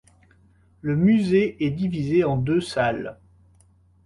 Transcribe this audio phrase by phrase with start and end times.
[0.81, 3.19] Le musée est divisé en deux salles.